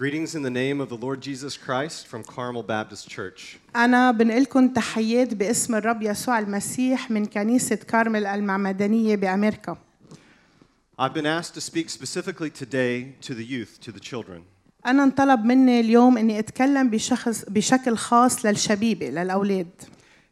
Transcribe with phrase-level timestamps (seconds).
[0.00, 3.58] Greetings in the name of the Lord Jesus Christ from Carmel Baptist Church.
[3.76, 9.76] أنا بنقلكم تحيات باسم الرب يسوع المسيح من كنيسة كارمل المعمدانية بأمريكا
[10.98, 14.42] I've been asked to speak specifically today to the youth, to the children.
[14.86, 19.68] أنا انطلب مني اليوم إني أتكلم بشخص بشكل خاص للشبيبة للأولاد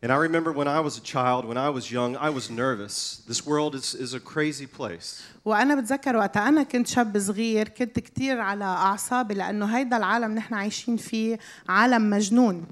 [0.04, 3.24] And I remember when I was a child, when I was young, I was nervous.
[3.26, 5.24] This world is, is a crazy place.
[5.46, 10.54] وأنا بتذكر وقتها أنا كنت شاب صغير كنت كتير على أعصابي لأنه هيدا العالم نحن
[10.54, 12.66] عايشين فيه عالم مجنون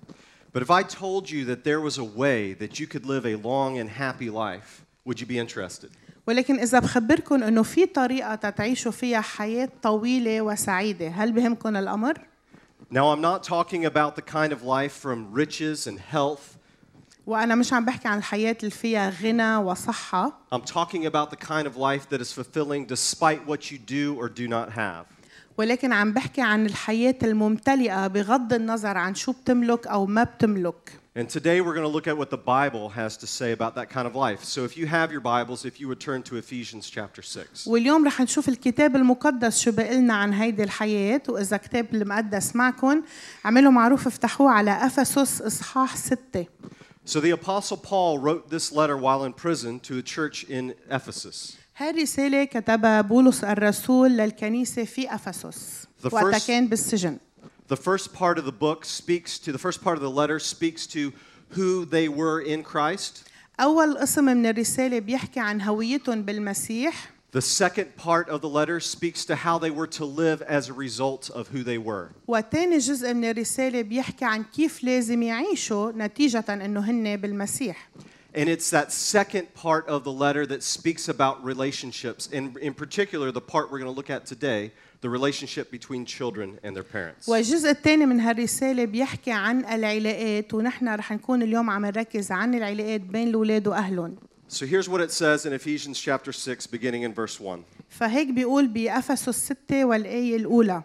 [0.54, 3.36] But if I told you that there was a way that you could live a
[3.36, 5.90] long and happy life, would you be interested?
[6.28, 12.14] ولكن إذا بخبركم إنه في طريقة تتعيشوا فيها حياة طويلة وسعيدة هل بهمكم الأمر؟
[12.92, 16.58] Now, I'm not talking about the kind of life from riches and health.
[17.27, 21.67] وأنا مش عم بحكي عن الحياة اللي فيها غنى وصحة I'm talking about the kind
[21.67, 25.07] of life that is fulfilling despite what you do or do not have.
[25.59, 31.31] ولكن عم بحكي عن الحياة الممتلئة بغض النظر عن شو بتملك أو ما بتملك And
[31.31, 34.07] today we're going to look at what the Bible has to say about that kind
[34.07, 34.45] of life.
[34.45, 37.67] So if you have your Bibles, if you would turn to Ephesians chapter 6.
[37.67, 43.03] واليوم رح نشوف الكتاب المقدس شو بقلنا عن هيدي الحياة وإذا كتاب المقدس معكم
[43.45, 46.47] عملوا معروف افتحوه على أفسس إصحاح ستة
[47.06, 51.58] So the Apostle Paul wrote this letter while in prison to a church in Ephesus.
[51.78, 57.18] هاي الرسالة كتبها بولس الرسول للكنيسة في أفسس The وقتها first- كان بالسجن
[57.68, 60.86] The first part of the book speaks to, the first part of the letter speaks
[60.88, 61.14] to
[61.52, 63.24] who they were in Christ.
[63.60, 69.24] أول قسم من الرسالة بيحكي عن هويتهم بالمسيح The second part of the letter speaks
[69.26, 72.12] to how they were to live as a result of who they were.
[72.28, 77.90] وتاني جزء من الرسالة بيحكي عن كيف لازم يعيشوا نتيجة إنه هن بالمسيح
[78.34, 83.30] And it's that second part of the letter that speaks about relationships, and in particular,
[83.30, 87.28] the part we're going to look at today the relationship between children and their parents.
[87.28, 93.02] والجزء الثاني من هالرسالة بيحكي عن العلاقات ونحن رح نكون اليوم عم نركز عن العلاقات
[93.02, 94.16] بين الأولاد وأهلهم
[94.48, 97.64] So here's what it says in Ephesians chapter 6, beginning in verse 1.
[97.90, 100.84] فهيك بيقول بأفسس 6 والآية الأولى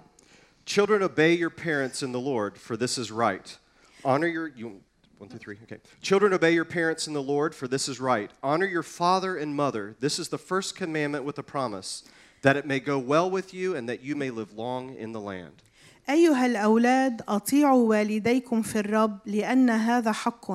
[0.66, 3.56] Children, obey your parents in the Lord, for this is right.
[4.04, 4.48] Honor your.
[4.48, 4.80] You,
[5.18, 5.56] one, two, three.
[5.62, 5.78] Okay.
[6.02, 8.30] Children, obey your parents in the Lord, for this is right.
[8.42, 9.96] Honor your father and mother.
[10.00, 12.04] This is the first commandment with a promise,
[12.42, 15.20] that it may go well with you and that you may live long in the
[15.20, 15.62] land.
[16.09, 20.51] أيها الأولاد أطيعوا والديكم في الرب لأن هذا حق.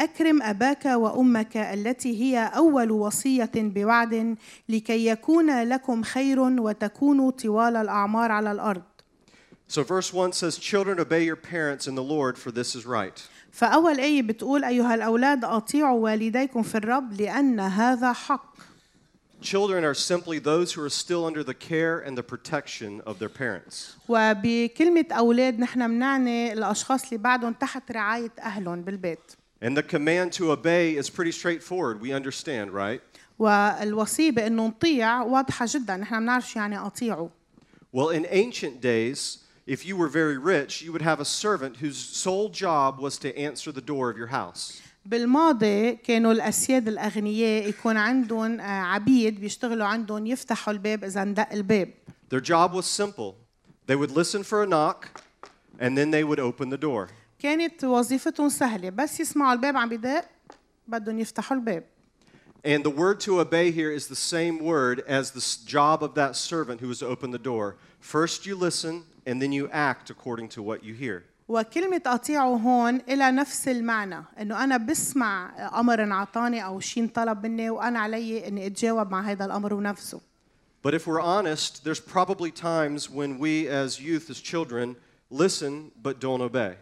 [0.00, 4.36] أكرم أباك وأمك التي هي أول وصية بوعد
[4.68, 8.82] لكي يكون لكم خير وتكونوا طوال الأعمار على الأرض.
[9.68, 13.22] So, verse 1 says, Children, obey your parents in the Lord, for this is right.
[13.52, 18.49] فأول آية بتقول أيها الأولاد أطيعوا والديكم في الرب لأن هذا حق.
[19.41, 23.29] Children are simply those who are still under the care and the protection of their
[23.29, 23.95] parents.
[24.09, 30.51] وبكلمة أولاد نحن منعني الأشخاص اللي بعدهم تحت رعاية أهلهم بالبيت And the command to
[30.51, 32.01] obey is pretty straightforward.
[32.01, 33.01] We understand, right?
[33.39, 37.29] والوصية بأنه نطيع واضحة جدا نحن بنعرف شو يعني أطيعوا
[37.91, 41.97] Well, in ancient days, if you were very rich, you would have a servant whose
[41.97, 44.81] sole job was to answer the door of your house.
[45.04, 51.90] بالماضي كانوا الأسياد الأغنياء يكون عندهم آه، عبيد بيشتغلوا عندهم يفتحوا الباب إذا ندق الباب
[52.28, 53.34] Their job was simple.
[53.86, 55.22] They would listen for a knock,
[55.80, 57.08] and then they would open the door.
[57.38, 60.24] كانت وظيفتهم سهلة بس يسمعوا الباب عم بدق
[60.88, 61.84] بدهم يفتحوا الباب
[62.62, 66.36] And the word to obey here is the same word as the job of that
[66.36, 67.76] servant who was to open the door.
[68.00, 71.24] First you listen, and then you act according to what you hear.
[71.50, 75.50] وكلمة أطيعوا هون إلى نفس المعنى إنه أنا بسمع
[75.80, 80.20] أمر انعطاني أو شيء انطلب مني وأنا علي إني أتجاوب مع هذا الأمر ونفسه
[80.82, 84.96] But if we're honest, there's probably times when we as youth, as children,
[85.30, 86.76] listen but don't obey.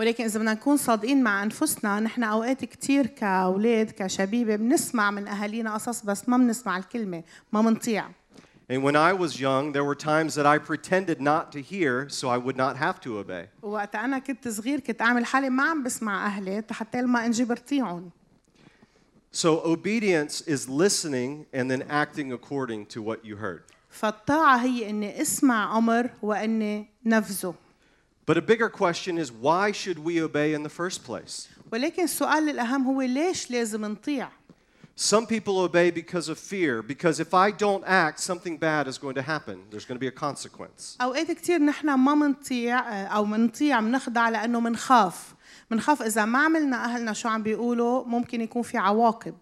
[0.00, 5.74] ولكن إذا بدنا نكون صادقين مع أنفسنا نحن أوقات كتير كأولاد كشبيبة بنسمع من أهالينا
[5.74, 7.22] قصص بس ما بنسمع الكلمة
[7.52, 8.10] ما بنطيع
[8.69, 12.29] And when I was young, there were times that I pretended not to hear so
[12.29, 13.47] I would not have to obey.
[13.61, 18.11] وقت أنا كنت صغير كنت أعمل حالي ما عم بسمع أهلي حتى ما انجبر طيعهم
[19.31, 23.63] So obedience is listening and then acting according to what you heard.
[23.89, 27.55] فالطاعة هي إني أسمع أمر وإني نفذه
[28.25, 31.47] But a bigger question is why should we obey in the first place?
[31.71, 34.29] ولكن السؤال الأهم هو ليش لازم نطيع
[34.99, 39.15] Some people obey because of fear, because if I don't act, something bad is going
[39.15, 39.63] to happen.
[39.69, 40.97] There's going to be a consequence.
[41.01, 42.79] أوقات كتير نحن ما منطيع
[43.15, 45.35] أو منطيع منخضع لأنه منخاف
[45.71, 49.35] منخاف إذا ما عملنا أهلنا شو عم بيقولوا ممكن يكون في عواقب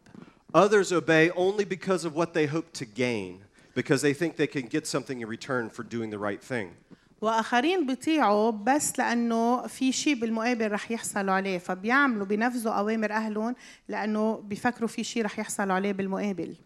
[0.56, 3.44] Others obey only because of what they hope to gain,
[3.75, 6.75] because they think they can get something in return for doing the right thing.
[7.20, 13.55] وآخرين بيطيعوا بس لأنه في شيء بالمقابل رح يحصلوا عليه فبيعملوا بينفذوا أوامر أهلهم
[13.88, 16.56] لأنه بيفكروا في شيء رح يحصلوا عليه بالمقابل.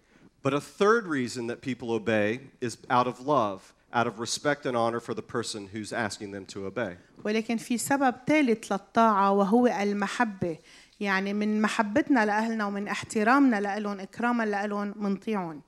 [0.43, 4.77] But a third reason that people obey is out of love, out of respect and
[4.77, 6.97] honor for the person who's asking them to obey.
[7.25, 10.59] ولكن في سبب ثالث للطاعة وهو المحبة.
[11.01, 15.63] يعني من محبتنا لأهلنا ومن احترامنا لهم إكراما لهم منطيعهم.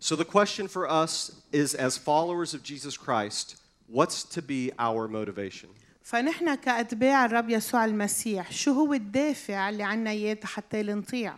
[0.00, 3.56] So the question for us is as followers of Jesus Christ,
[3.89, 5.67] what's to be our motivation?
[6.03, 11.35] فنحن كاتباع الرب يسوع المسيح شو هو الدافع اللي عنا اياه حتى نطيع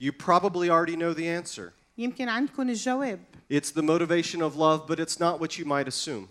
[0.00, 1.72] You probably already know the answer.
[1.98, 3.20] يمكن عندكم الجواب
[3.52, 6.28] It's the motivation of love, but it's not what you might assume.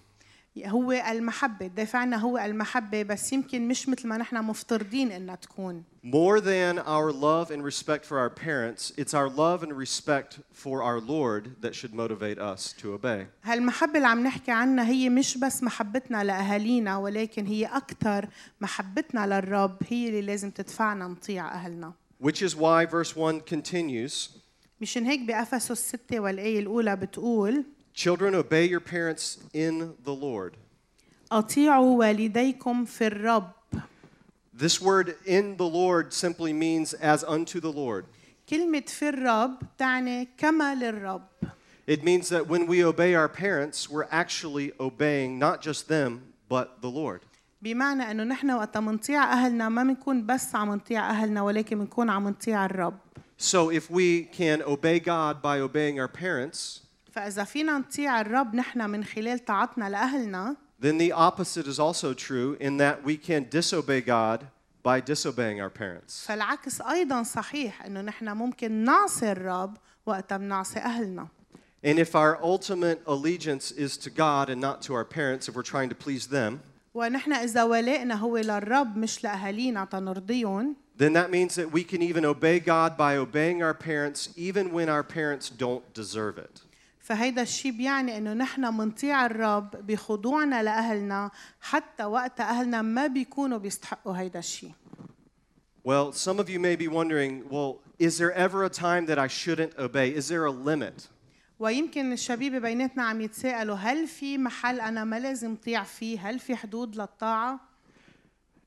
[0.67, 5.85] هو المحبة دافعنا هو المحبة بس يمكن مش مثل ما نحن مفترضين إنها تكون.
[6.05, 10.83] More than our love and respect for our parents, it's our love and respect for
[10.83, 13.27] our Lord that should motivate us to obey.
[13.45, 18.29] هالمحبة اللي عم نحكي عنها هي مش بس محبتنا لأهالينا ولكن هي أكثر
[18.61, 21.93] محبتنا للرب هي اللي لازم تدفعنا نطيع أهلنا.
[22.23, 24.31] Which is why verse 1 continues.
[24.81, 27.65] مشان هيك بأفسس الستة والآية الأولى بتقول
[27.98, 30.58] Children, obey your parents in the Lord.
[31.32, 33.52] أطيعوا والديكم في الرب
[34.56, 38.06] This word in the Lord simply means as unto the Lord.
[38.50, 41.22] كلمة في الرب تعني كما للرب
[41.86, 46.82] It means that when we obey our parents, we're actually obeying not just them, but
[46.82, 47.22] the Lord.
[47.62, 52.28] بمعنى انه نحن وقت منطيع اهلنا ما بنكون بس عم نطيع اهلنا ولكن بنكون عم
[52.30, 52.98] نطيع الرب
[53.38, 56.82] So if we can obey God by obeying our parents,
[57.18, 62.58] فاذا فينا نطيع الرب نحن من خلال طاعتنا لاهلنا then the opposite is also true
[62.60, 64.48] in that we can disobey God
[64.84, 66.26] by disobeying our parents.
[66.28, 71.28] فالعكس ايضا صحيح انه نحن ممكن نعصي الرب وقتها بنعصي اهلنا
[71.86, 75.70] And if our ultimate allegiance is to God and not to our parents, if we're
[75.74, 76.60] trying to please them,
[76.94, 82.24] ونحن اذا ولائنا هو للرب مش لاهالينا تنرضيهم then that means that we can even
[82.26, 86.62] obey God by obeying our parents even when our parents don't deserve it.
[87.09, 94.17] فهيدا الشيء بيعني إنه نحن منطيع الرب بخضوعنا لأهلنا حتى وقت أهلنا ما بيكونوا بيستحقوا
[94.17, 94.73] هيدا الشيء
[95.85, 99.27] Well, some of you may be wondering, well, is there ever a time that I
[99.27, 100.11] shouldn't obey?
[100.11, 101.09] Is there a limit?
[101.59, 106.57] ويمكن الشبيبة بيناتنا عم يتساءلوا هل في محل أنا ما لازم طيع فيه؟ هل في
[106.57, 107.61] حدود للطاعة؟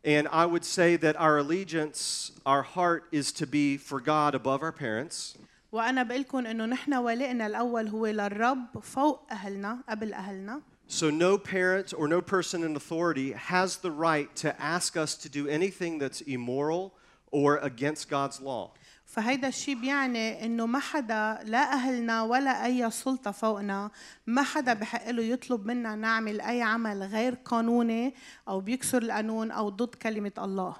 [0.03, 4.63] And I would say that our allegiance, our heart is to be for God above
[4.63, 5.37] our parents.
[5.71, 11.37] وأنا بقول لكم إنه نحن ولائنا الأول هو للرب فوق أهلنا قبل أهلنا So no
[11.37, 15.99] parent or no person in authority has the right to ask us to do anything
[15.99, 16.91] that's immoral
[17.31, 18.73] or against God's law.
[19.05, 23.91] فهيدا الشيء بيعني إنه ما حدا لا أهلنا ولا أي سلطة فوقنا
[24.27, 28.15] ما حدا بحق له يطلب منا نعمل أي عمل غير قانوني
[28.47, 30.75] أو بيكسر القانون أو ضد كلمة الله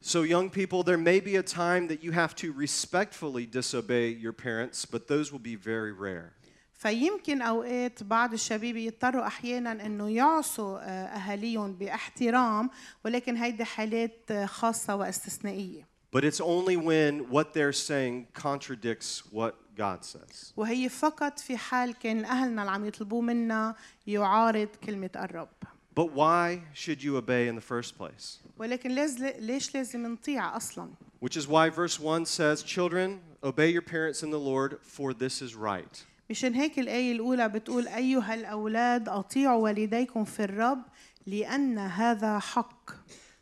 [0.00, 4.32] So, young people, there may be a time that you have to respectfully disobey your
[4.32, 6.32] parents, but those will be very rare.
[6.78, 12.70] فيمكن اوقات بعض الشباب يضطروا احيانا انه يعصوا آه، اهاليهم باحترام
[13.04, 19.54] ولكن هيدي حالات آه، خاصه واستثنائيه But it's only when what they're saying contradicts what
[19.76, 20.52] God says.
[20.56, 23.74] وهي فقط في حال كان اهلنا اللي عم يطلبوه منا
[24.06, 25.48] يعارض كلمه الرب
[25.94, 28.38] But why should you obey in the first place?
[28.58, 30.88] ولكن لاز ليش لازم نطيع اصلا
[31.24, 35.40] Which is why verse 1 says, Children, obey your parents in the Lord, for this
[35.42, 36.04] is right.
[36.30, 40.82] مشان هيك الآية الأولى بتقول أيها الأولاد أطيعوا والديكم في الرب
[41.26, 42.90] لأن هذا حق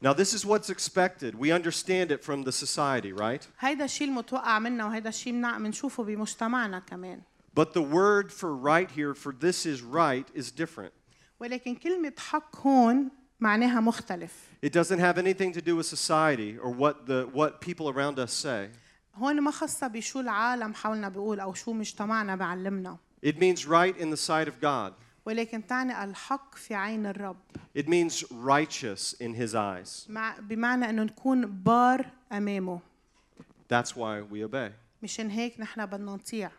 [0.03, 1.35] Now, this is what's expected.
[1.35, 3.43] We understand it from the society, right?
[3.61, 7.21] هيدا الشيء المتوقع منا وهيدا الشيء منع- منشوفه بمجتمعنا كمان
[7.55, 10.93] But the word for right here, for this is right, is different.
[11.40, 14.32] ولكن كلمة حق هون معناها مختلف
[14.66, 18.34] It doesn't have anything to do with society or what, the, what people around us
[18.34, 18.70] say.
[19.16, 24.10] هون ما خاصة بشو العالم حولنا بيقول أو شو مجتمعنا بعلمنا It means right in
[24.10, 24.94] the sight of God.
[25.26, 27.38] ولكن تعني الحق في عين الرب
[27.78, 30.10] It means righteous in His eyes.
[30.10, 32.80] مع بمعنى أنه نكون بار أمامه
[33.70, 34.72] That's why we obey.
[35.04, 36.52] مشان هيك نحن بدنا نطيع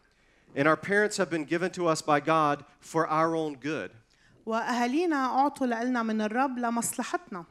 [0.57, 3.91] And our parents have been given to us by God for our own good.
[4.51, 7.45] وأهالينا أعطوا لنا من الرب لمصلحتنا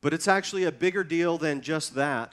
[0.00, 2.32] But it's actually a bigger deal than just that.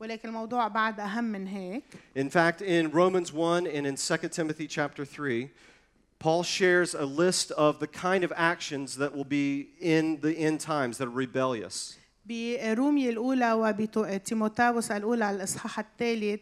[0.00, 1.84] ولكن الموضوع بعد أهم من هيك
[2.16, 5.50] In fact, in Romans 1 and in 2 Timothy chapter 3,
[6.18, 10.60] Paul shares a list of the kind of actions that will be in the end
[10.60, 11.98] times that are rebellious.
[12.26, 16.40] برومية الأولى وبتيموتاوس الأولى الإصحاح الثالث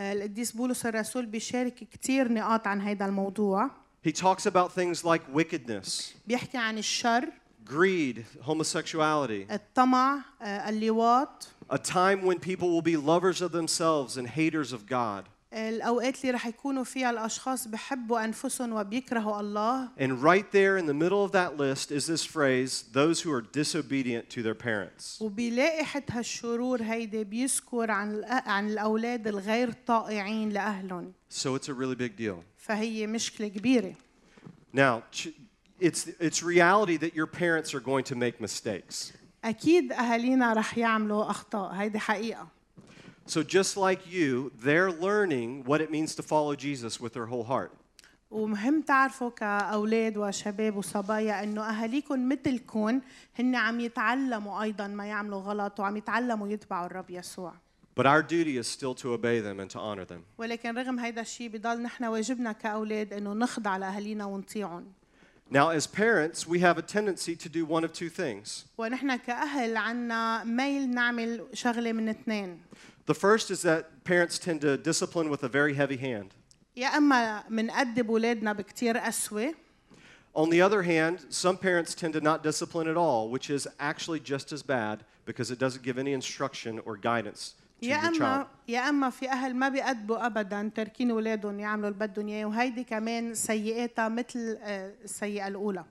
[0.00, 3.70] آه، القديس بولس الرسول بيشارك كتير نقاط عن هذا الموضوع
[4.03, 7.29] He talks about things like wickedness, بيحكي عن الشر
[7.65, 14.27] greed, homosexuality, الطمع آه، اللواط a time when people will be lovers of themselves and
[14.27, 15.25] haters of God.
[15.53, 20.93] الأوقات اللي رح يكونوا فيها الأشخاص بحبوا أنفسهم وبيكرهوا الله And right there in the
[20.93, 25.21] middle of that list is this phrase those who are disobedient to their parents.
[25.21, 31.73] وبيلاقي حتى هالشرور هيدي بيذكر عن الأ- عن الأولاد الغير طائعين لأهلهم So it's a
[31.73, 32.43] really big deal.
[32.66, 33.94] فهي مشكلة كبيرة
[34.72, 35.02] Now,
[35.80, 39.12] it's, it's reality that your parents are going to make mistakes.
[39.44, 42.48] أكيد أهالينا رح يعملوا أخطاء هيدي حقيقة
[43.28, 47.44] So, just like you, they're learning what it means to follow Jesus with their whole
[47.44, 47.72] heart.
[48.30, 53.00] ومهم تعرفوا كأولاد وشباب وصبايا إنه أهاليكم مثلكم
[53.38, 57.54] هن عم يتعلموا أيضا ما يعملوا غلط وعم يتعلموا يتبعوا الرب يسوع
[57.95, 60.23] But our duty is still to obey them and to honor them.
[60.37, 64.85] ولكن رغم هيدا الشيء بضل نحن واجبنا كأولاد إنه نخضع لأهالينا ونطيعهم
[65.53, 68.65] Now, as parents, we have a tendency to do one of two things.
[68.77, 72.59] ونحن كأهل عنا ميل نعمل شغلة من اثنين
[73.05, 76.33] The first is that parents tend to discipline with a very heavy hand.
[76.77, 79.53] يا اما منأدب اولادنا بكتير قسوه
[80.33, 84.21] On the other hand, some parents tend to not discipline at all, which is actually
[84.21, 87.96] just as bad because it doesn't give any instruction or guidance to يا.
[87.96, 92.84] أما يا أما في أهل ما بيأدبوا ابدا تاركين أولادهم يعملوا اللي بدهم اياه وهيدي
[92.84, 95.84] كمان سيئاتها مثل آه، السيئة الأولى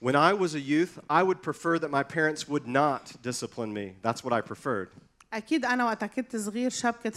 [0.00, 3.94] When I was a youth, I would prefer that my parents would not discipline me.
[4.02, 4.88] That's what I preferred.
[5.32, 7.16] أكيد أنا وقتها كنت صغير شاب كنت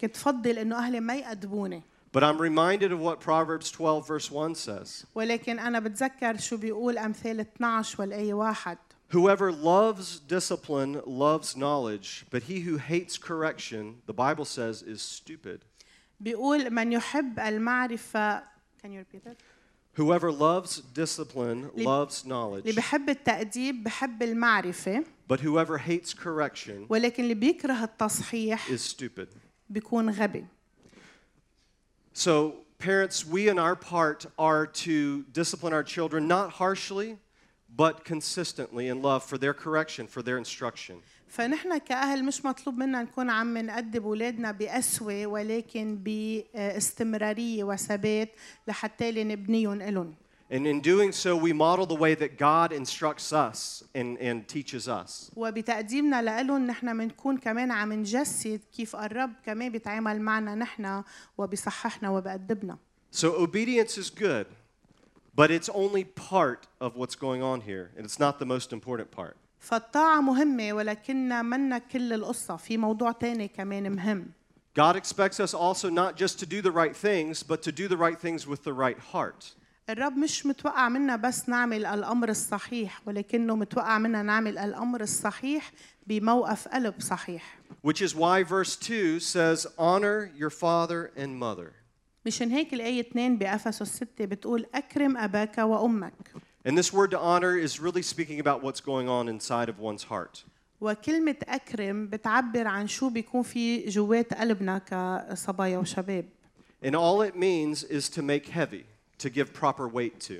[0.00, 4.54] كنت فضل إنه أهلي ما يأدبوني But I'm reminded of what Proverbs 12, verse 1
[4.56, 8.78] says ولكن أنا بتذكر شو بيقول أمثال 12 والآية واحد
[9.09, 15.61] Whoever loves discipline loves knowledge, but he who hates correction, the Bible says, is stupid.
[16.23, 18.39] بيقول من يحب المعرفه
[18.83, 19.37] Can you repeat it?
[19.95, 22.29] Whoever loves discipline اللي- loves اللي
[22.63, 29.27] knowledge, بحب التأديب بحب المعرفة but whoever hates correction ولكن اللي بيكره التصحيح is stupid.
[29.69, 30.45] بيكون غبي
[32.13, 37.17] So, parents, we in our part are to discipline our children not harshly,
[37.75, 40.95] but consistently in love for their correction, for their instruction.
[41.27, 48.29] فنحن كأهل مش مطلوب منا نكون عم نأدب أولادنا بقسوة ولكن باستمرارية وثبات
[48.67, 50.15] لحتى اللي نبنيهم إلهم
[50.51, 54.87] And in doing so, we model the way that God instructs us and, and teaches
[54.87, 55.31] us.
[55.35, 61.03] وبتقديمنا لإلهم نحن بنكون كمان عم نجسد كيف الرب كمان بيتعامل معنا نحن
[61.37, 62.77] وبيصححنا وبأدبنا
[63.11, 64.45] So, obedience is good,
[65.37, 69.11] but it's only part of what's going on here, and it's not the most important
[69.11, 69.37] part.
[69.59, 74.25] فالطاعة مهمة ولكنها منا كل القصة في موضوع تاني كمان مهم
[74.75, 77.97] God expects us also not just to do the right things, but to do the
[77.97, 79.55] right things with the right heart.
[79.89, 85.71] الرب مش متوقع منا بس نعمل الأمر الصحيح ولكنه متوقع منا نعمل الأمر الصحيح
[86.07, 91.73] بموقف قلب صحيح Which is why verse 2 says, Honor your father and mother.
[92.28, 96.12] مشان هيك الآية 2 بأفسس 6 بتقول أكرم أباك وأمك
[96.66, 100.02] And this word to honor is really speaking about what's going on inside of one's
[100.04, 100.44] heart.
[100.80, 106.24] وكلمة أكرم بتعبر عن شو بيكون في جوات قلبنا كصبايا وشباب
[106.84, 108.84] And all it means is to make heavy,
[109.18, 110.34] to give proper weight to.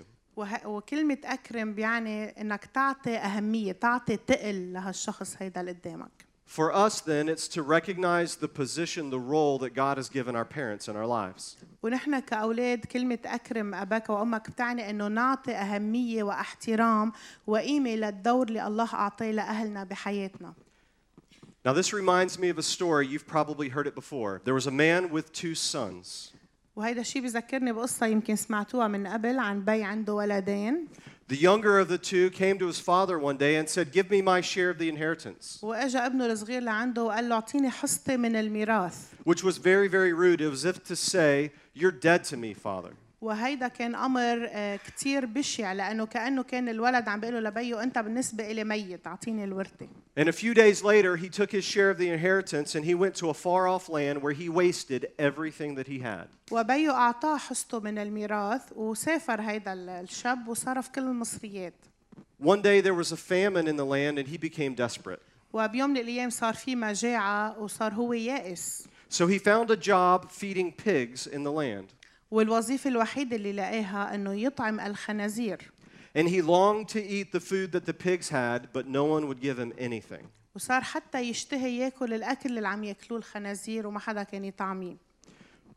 [0.65, 7.30] وكلمة أكرم بيعني إنك تعطي أهمية تعطي تقل لهالشخص هيدا اللي قدامك For us, then,
[7.30, 11.08] it's to recognize the position, the role that God has given our parents in our
[11.08, 11.58] lives.
[11.84, 17.12] ونحن كأولاد كلمة أكرم أباك وأمك بتعني إنه نعطي أهمية واحترام
[17.48, 20.54] وقيمة للدور اللي الله أعطاه لأهلنا بحياتنا
[21.66, 23.08] Now, this reminds me of a story.
[23.08, 24.42] You've probably heard it before.
[24.44, 26.34] There was a man with two sons.
[26.78, 30.88] وهيدا الشيء بذكرني بقصة يمكن سمعتوها من قبل عن بي عنده ولدين
[31.30, 34.22] The younger of the two came to his father one day and said, Give me
[34.22, 39.14] my share of the inheritance, وأجا ابنه الصغير لعنده وقال له أعطيني حصتي من الميراث
[39.24, 40.42] which was very, very rude.
[40.42, 42.94] It was as if to say, You're dead to me, father.
[43.21, 47.99] وهيدا كان أمر آه، كتير بشع لأنه كأنه كان الولد عم بيقول له لبيه أنت
[47.99, 51.99] بالنسبة إلي ميت أعطيني الورثة And a few days later, he took his share of
[51.99, 55.87] the inheritance and he went to a far off land where he wasted everything that
[55.87, 56.27] he had.
[56.51, 61.75] وبيه أعطاه حصته من الميراث وسافر هيدا ال- الشاب وصرف كل المصريات
[62.41, 65.21] One day there was a famine in the land and he became desperate.
[65.53, 70.71] وبيوم من الأيام صار في مجاعة وصار هو يائس So he found a job feeding
[70.73, 71.87] pigs in the land.
[72.32, 75.58] والوظيفة الوحيدة اللي لقاها إنه يطعم الخنازير
[76.16, 79.42] And he longed to eat the food that the pigs had, but no one would
[79.42, 80.30] give him anything.
[80.56, 84.98] وصار حتى يشتهي ياكل الاكل اللي عم ياكلوه الخنازير وما حدا كان يطعميه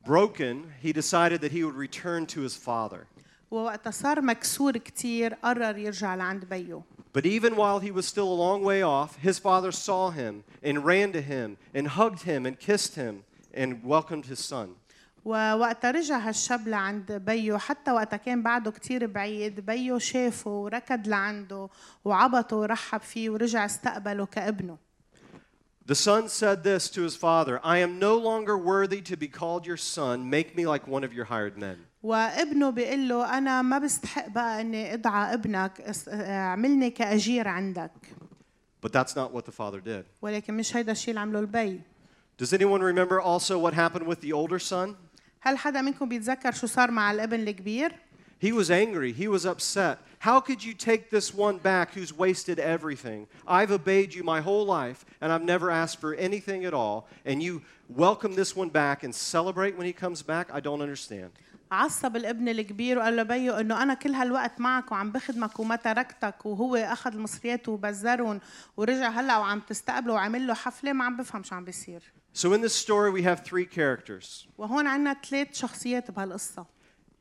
[0.06, 3.06] Broken, he decided that he would return to his father.
[3.50, 8.40] ووقتها صار مكسور كتير قرر يرجع لعند بيو But even while he was still a
[8.44, 12.58] long way off, his father saw him and ran to him and hugged him and
[12.58, 13.24] kissed him
[13.54, 14.76] and welcomed his son.
[15.25, 21.69] ووقتها رجع هالشاب لعند بيو حتى وقتها كان بعده كتير بعيد بيو شافه وركض لعنده
[22.05, 24.77] وعبطه ورحب فيه ورجع استقبله كابنه
[25.91, 29.65] The son said this to his father I am no longer worthy to be called
[29.65, 30.29] your son.
[30.29, 31.77] Make me like one of your hired men.
[32.03, 37.91] وابنه بيقول له أنا ما بستحق بقى إني ادعى ابنك أعملني كأجير عندك
[38.81, 40.05] But that's not what the father did.
[40.21, 41.81] ولكن مش هيدا الشيء اللي عمله البي
[42.41, 44.95] Does anyone remember also what happened with the older son?
[45.41, 47.95] هل حدا منكم بيتذكر شو صار مع الابن الكبير
[48.41, 49.11] He was angry.
[49.11, 49.99] He was upset.
[50.17, 53.27] How could you take this one back who's wasted everything?
[53.47, 57.43] I've obeyed you my whole life, and I've never asked for anything at all, and
[57.43, 60.45] you welcome this one back and celebrate when he comes back?
[60.51, 61.31] I don't understand.
[61.71, 66.45] عصب الابن الكبير وقال له بيو انه أنا كل هالوقت معك وعم بخدمك وما تركتك
[66.45, 68.39] وهو اخذ المصريات وبزرهم
[68.77, 72.01] ورجع هلا وعم تستقبله وعمل له حفله ما عم بفهم شو عم بيصير
[72.32, 74.46] So in this story, we have three characters.
[74.58, 76.66] وهون عندنا ثلاث شخصيات بهالقصه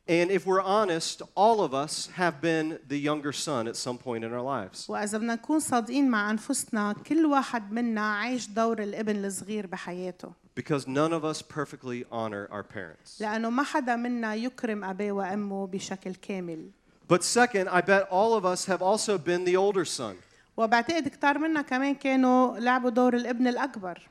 [0.08, 4.24] And if we're honest, all of us have been the younger son at some point
[4.24, 4.88] in our lives.
[4.90, 10.88] واذا بدنا نكون صادقين مع انفسنا كل واحد منا عايش دور الابن الصغير بحياته Because
[10.88, 13.20] none of us perfectly honor our parents.
[13.22, 16.70] لانه ما حدا منا يكرم اباه وامه بشكل كامل
[17.08, 20.16] But second, I bet all of us have also been the older son.
[20.58, 24.08] وبعتقد كتار منا كمان كانوا لعبوا دور الابن الاكبر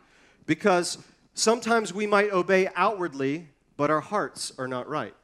[0.49, 0.99] Because
[1.35, 3.47] sometimes we might obey outwardly,
[3.77, 5.15] but our hearts are not right.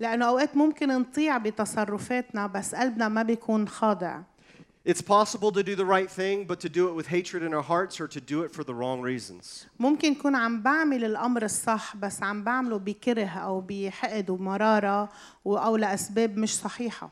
[0.00, 4.20] لانه اوقات ممكن نطيع بتصرفاتنا بس قلبنا ما بيكون خاضع
[4.82, 7.62] It's possible to do the right thing, but to do it with hatred in our
[7.62, 9.66] hearts or to do it for the wrong reasons.
[9.80, 15.08] ممكن كون عم بعمل الامر الصح بس عم بعمله بكره او بحقد ومراره
[15.44, 17.10] و- او لاسباب مش صحيحه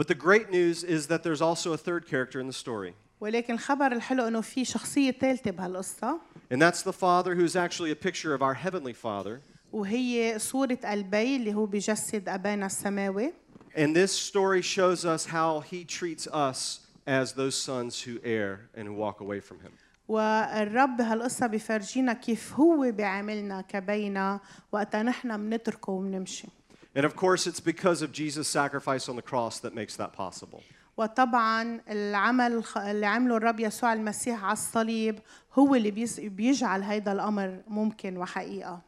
[0.00, 2.94] But the great news is that there's also a third character in the story.
[3.24, 6.20] ولكن الخبر الحلو انه في شخصيه ثالثه بهالقصه
[6.52, 9.40] And that's the Father who's actually a picture of our Heavenly Father.
[9.72, 13.32] وهي صوره البي اللي هو بجسد ابانا السماوي
[13.76, 18.88] And this story shows us how He treats us as those sons who err and
[18.88, 19.72] who walk away from Him.
[20.08, 24.40] والرب بهالقصه بيفرجينا كيف هو بيعاملنا كبينا
[24.72, 26.48] وقتها نحن بنتركه وبنمشي
[26.96, 30.60] And of course, it's because of Jesus' sacrifice on the cross that makes that possible.
[30.96, 35.18] وطبعا العمل الخ- اللي عمله الرب يسوع المسيح على الصليب
[35.58, 38.80] هو اللي بيس- بيجعل هيدا الامر ممكن وحقيقه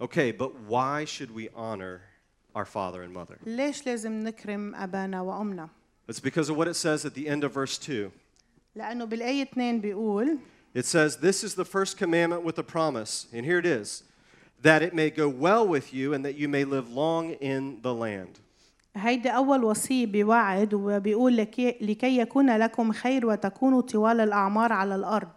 [0.00, 2.00] Okay, but why should we honor
[2.54, 3.38] our father and mother?
[3.46, 5.68] ليش لازم نكرم ابانا وامنا
[6.10, 8.10] It's because of what it says at the end of verse 2.
[8.76, 10.38] لانه بالايه 2 بيقول
[10.76, 14.02] It says, This is the first commandment with a promise, and here it is
[14.62, 17.94] that it may go well with you and that you may live long in the
[17.94, 18.34] land.
[18.95, 25.29] هيدي أول وصية بوعد وبيقول لكي, لكي يكون لكم خير وتكونوا طوال الأعمار على الأرض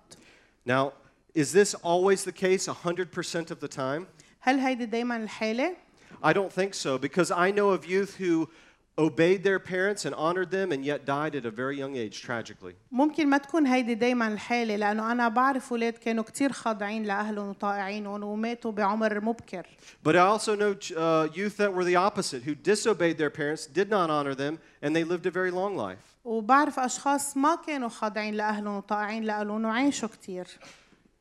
[0.68, 0.92] Now,
[1.34, 4.06] is this always the case 100% of the time?
[4.40, 5.76] هل هيدي دايما الحالة؟
[6.22, 8.48] I don't think so because I know of youth who
[8.97, 12.75] obeyed their parents and honored them and yet died at a very young age, tragically.
[12.91, 18.23] ممكن ما تكون هيدي دايما الحالة لأنه أنا بعرف أولاد كانوا كتير خاضعين لأهلهم وطائعينهم
[18.23, 19.65] وماتوا بعمر مبكر
[20.03, 23.89] But I also know uh, youth that were the opposite, who disobeyed their parents, did
[23.89, 26.17] not honor them, and they lived a very long life.
[26.25, 30.47] وبعرف أشخاص ما كانوا خاضعين لأهلهم وطائعين لأهلهم وعاشوا كتير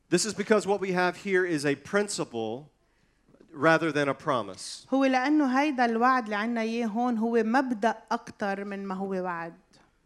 [0.09, 2.69] This is because what we have here is a principle
[3.55, 4.87] rather than a promise.
[4.93, 9.53] هو لأنه هيدا الوعد اللي عنا إياه هون هو مبدأ أكتر من ما هو وعد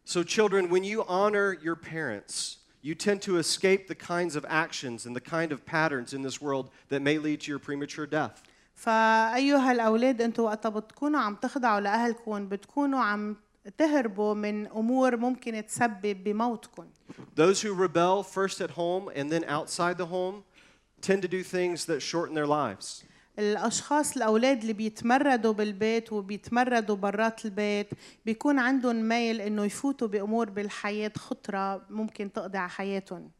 [0.05, 5.07] So, children, when you honor your parents, you tend to escape the kinds of actions
[5.07, 8.43] and the kind of patterns in this world that may lead to your premature death.
[8.75, 13.35] فأيها الأولاد أنتوا وقتا بتكونوا عم تخضعوا لأهلكم بتكونوا عم
[13.77, 16.85] تهربوا من أمور ممكن تسبب بموتكم
[17.35, 20.43] Those who rebel first at home and then outside the home
[21.01, 23.03] tend to do things that shorten their lives.
[23.40, 27.88] الأشخاص الأولاد اللي بيتمردوا بالبيت وبيتمردوا برات البيت
[28.26, 33.30] بيكون عندهم ميل إنه يفوتوا بأمور بالحياة خطرة ممكن تقضي على حياتهم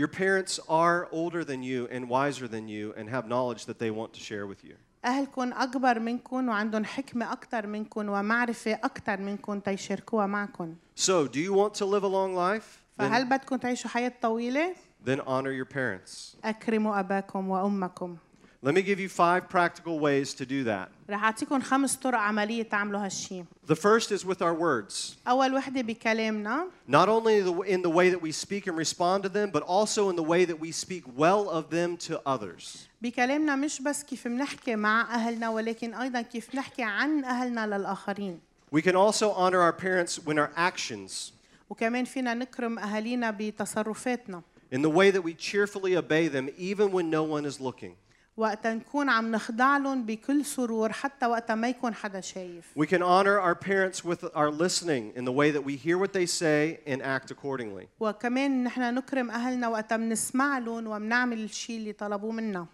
[0.00, 3.90] Your parents are older than you and wiser than you and have knowledge that they
[3.90, 4.76] want to share with you.
[5.04, 11.52] أهلكم أكبر منكم وعندهم حكمة أكتر منكم ومعرفة أكتر منكم تيشاركوها معكم So, do you
[11.52, 12.78] want to live a long life?
[12.98, 16.36] فهل بدكم تعيشوا حياة طويلة؟ then honor your parents.
[16.44, 18.16] أكرموا أباكم وأمكم
[18.65, 20.89] Let me give you five practical ways to do that.
[21.09, 25.15] رح أعطيكم خمس طرق عملية تعملوا هالشي The first is with our words.
[25.27, 29.29] أول وحدة بكلامنا Not only the- in the way that we speak and respond to
[29.29, 32.87] them, but also in the way that we speak well of them to others.
[33.01, 38.39] بكلامنا مش بس كيف بنحكي مع أهلنا ولكن أيضا كيف نحكي عن أهلنا للآخرين
[38.71, 41.31] We can also honor our parents when our actions,
[41.69, 44.41] وكمان فينا نكرم أهالينا بتصرفاتنا
[44.71, 47.95] in the way that we cheerfully obey them even when no one is looking.
[48.37, 53.01] وقتا نكون عم نخضع لهم بكل سرور حتى وقتا ما يكون حدا شايف We can
[53.01, 56.79] honor our parents with our listening in the way that we hear what they say
[56.87, 57.87] and act accordingly.
[57.99, 62.65] وكمان نحن نكرم أهلنا وقتا بنسمع لهم وبنعمل الشيء اللي طلبوه منا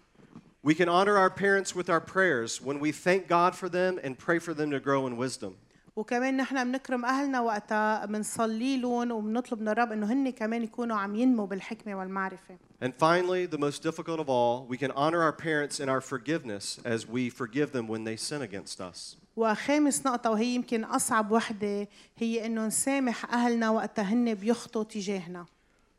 [0.62, 4.18] We can honor our parents with our prayers when we thank God for them and
[4.18, 5.56] pray for them to grow in wisdom.
[5.95, 11.15] وكمان نحن بنكرم أهلنا وقتا بنصلي لهم وبنطلب من الرب إنه هن كمان يكونوا عم
[11.15, 15.79] ينموا بالحكمة والمعرفة And finally, the most difficult of all, we can honor our parents
[15.79, 19.15] in our forgiveness as we forgive them when they sin against us.
[19.37, 25.45] وخامس نقطة وهي يمكن أصعب وحدة هي إنه نسامح أهلنا وقتا هن بيخطوا تجاهنا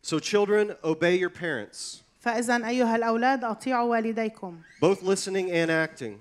[0.03, 6.21] So, children, obey your parents, فإذا أيها الأولاد أطيعوا والديكم both listening and acting.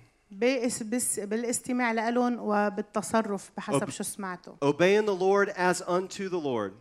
[1.19, 6.73] بالاستماع لهم وبالتصرف بحسب شو سمعتوا Obey in the Lord as unto the Lord.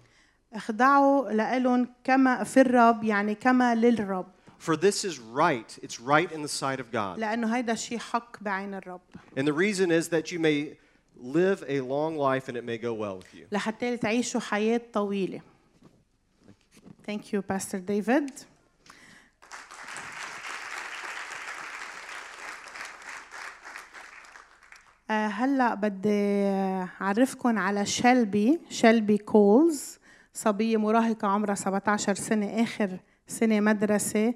[0.53, 4.27] اخضعوا لهم كما في الرب يعني كما للرب
[4.59, 5.79] For this is right.
[5.83, 7.19] It's right in the sight of God.
[7.19, 9.01] لأنه هيدا شيء حق بعين الرب
[9.37, 10.77] And the reason is that you may
[11.17, 13.47] live a long life and it may go well with you.
[13.53, 15.41] لحتى تعيشوا حياة طويلة
[17.07, 18.31] Thank you Pastor David
[25.11, 26.45] هلا بدي
[27.01, 29.99] اعرفكم على شلبي شلبي كولز
[30.33, 34.35] صبية مراهقة عمرها 17 سنة آخر سنة مدرسة.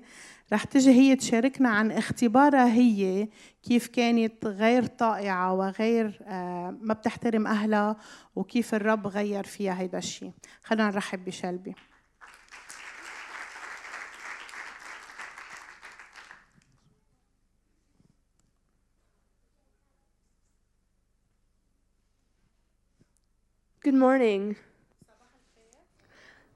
[0.52, 3.28] رح تجي هي تشاركنا عن اختبارها هي
[3.62, 7.96] كيف كانت غير طائعة وغير آه، ما بتحترم أهلها
[8.36, 11.74] وكيف الرب غير فيها هيدا الشيء خلينا نرحب بشلبي
[23.97, 24.55] morning.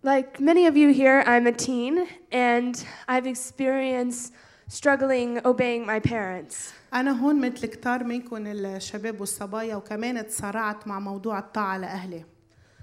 [0.03, 4.33] Like many of you here, I'm a teen and I've experienced
[4.67, 6.73] struggling obeying my parents.
[6.93, 12.25] أنا هون مثل كتار منكم الشباب والصبايا وكمان تصارعت مع موضوع الطاعة لأهلي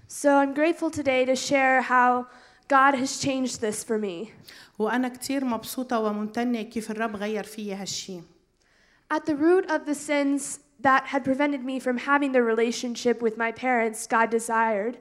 [0.08, 2.26] So I'm grateful today to share how
[2.68, 4.32] God has changed this for me.
[4.78, 8.20] وأنا كتير مبسوطة وممتنة كيف الرب غير فيي هالشي
[9.10, 13.36] At the root of the sins that had prevented me from having the relationship with
[13.36, 14.98] my parents God desired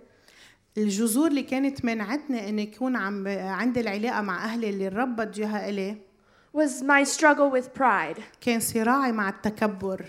[0.78, 5.69] الجذور اللي كانت منعتني إني يكون عم عندي العلاقة مع أهلي اللي الرب بده إياها
[5.69, 5.98] إلي
[6.58, 8.22] was my struggle with pride.
[8.41, 10.06] كان صراعي مع التكبر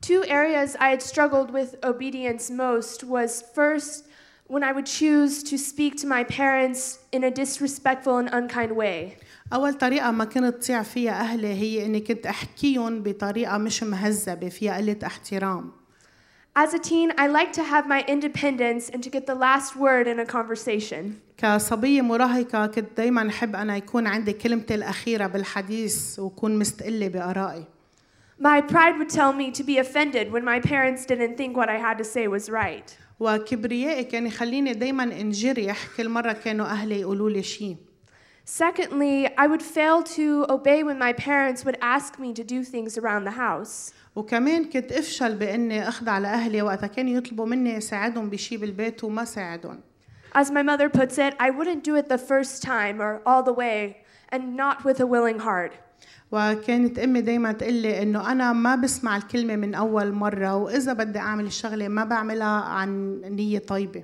[0.00, 4.04] Two areas I had struggled with obedience most was first
[4.46, 9.16] when I would choose to speak to my parents in a disrespectful and unkind way.
[9.53, 14.77] أول طريقة ما كنت تطيع فيها أهلي هي إني كنت أحكيهم بطريقة مش مهذبة فيها
[14.77, 15.71] قلة احترام
[16.55, 20.07] As a teen, I liked to have my independence and to get the last word
[20.07, 21.13] in a conversation.
[21.37, 27.65] كصبية مراهقة كنت دايما أحب أنا يكون عندي كلمتي الأخيرة بالحديث وكون مستقلة بآرائي
[28.39, 31.77] My pride would tell me to be offended when my parents didn't think what I
[31.77, 32.97] had to say was right.
[33.19, 37.75] وكبريائي كان يخليني دايما انجرح كل مرة كانوا أهلي يقولوا لي شيء
[38.44, 42.96] Secondly, I would fail to obey when my parents would ask me to do things
[42.96, 43.92] around the house.
[44.16, 49.80] وكمان كنت افشل باني اخضع لاهلي وقتها كانوا يطلبوا مني ساعدهم بشي بالبيت وما ساعدهم
[50.34, 53.52] As my mother puts it, I wouldn't do it the first time or all the
[53.52, 53.96] way
[54.32, 55.72] and not with a willing heart.
[56.32, 61.18] وكانت امي دايما تقول لي انه انا ما بسمع الكلمه من اول مره واذا بدي
[61.18, 64.02] اعمل الشغله ما بعملها عن نيه طيبه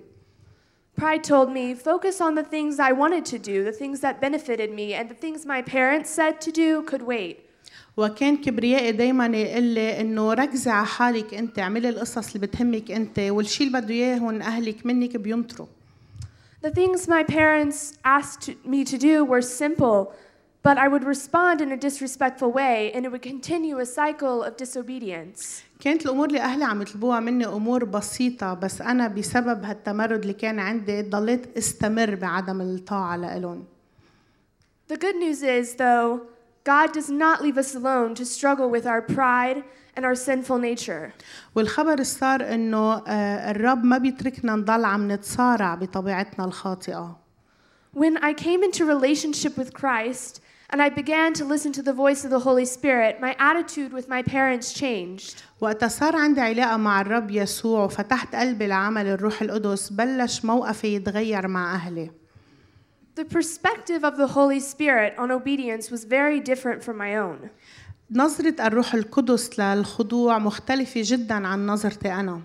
[0.99, 4.71] Pride told me, focus on the things I wanted to do, the things that benefited
[4.73, 7.41] me, and the things my parents said to do could wait.
[7.97, 13.19] وكان كبريائي دايما يقول لي انه ركزي على حالك انت اعملي القصص اللي بتهمك انت
[13.19, 15.67] والشي اللي بده اياهم اهلك منك بينطروا
[16.67, 20.15] The things my parents asked me to do were simple,
[20.65, 24.57] but I would respond in a disrespectful way, and it would continue a cycle of
[24.57, 25.63] disobedience.
[25.81, 30.59] كانت الامور اللي اهلي عم يطلبوها مني امور بسيطه بس انا بسبب هالتمرد اللي كان
[30.59, 33.65] عندي ضليت استمر بعدم الطاعه لإلهم
[34.89, 36.21] The good news is, though,
[36.65, 39.63] God does not leave us alone to struggle with our pride
[39.97, 41.13] and our sinful nature.
[41.55, 47.17] والخبر صار انه آه، الرب ما بيتركنا نضل عم نتصارع بطبيعتنا الخاطئه
[47.97, 52.25] When I came into relationship with Christ, and I began to listen to the voice
[52.25, 55.43] of the Holy Spirit, my attitude with my parents changed.
[55.61, 61.49] وقت صار عندي علاقة مع الرب يسوع وفتحت قلبي لعمل الروح القدس بلش موقفي يتغير
[61.49, 62.11] مع أهلي
[63.17, 67.51] The perspective of the Holy Spirit on obedience was very different from my own.
[68.11, 72.41] نظرة الروح القدس للخضوع مختلفة جدا عن نظرتي أنا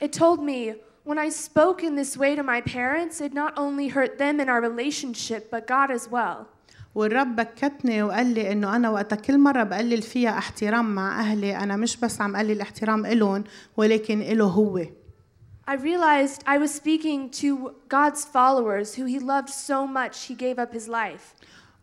[0.00, 3.88] It told me when I spoke in this way to my parents, it not only
[3.88, 6.46] hurt them in our relationship, but God as well.
[6.95, 11.75] والرب بكتني وقال لي إنه أنا وقتها كل مرة بقلل فيها احترام مع أهلي أنا
[11.75, 13.43] مش بس عم قلل احترام إلهم
[13.77, 14.85] ولكن إله هو
[15.67, 20.59] I realized I was speaking to God's followers who He loved so much, He gave
[20.59, 21.35] up His life.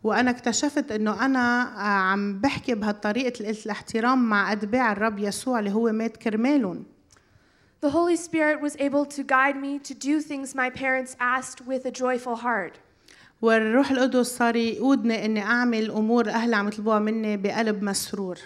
[0.03, 6.17] وأنا اكتشفت إنه أنا عم بحكي بهالطريقة الاحترام مع أتباع الرب يسوع اللي هو مات
[6.17, 6.85] كرمالهم
[7.85, 11.85] The Holy Spirit was able to guide me to do things my parents asked with
[11.85, 12.79] a joyful heart.
[13.43, 18.37] والروح القدس صار يقودني إني أعمل أمور أهلي عم يطلبوها مني بقلب مسرور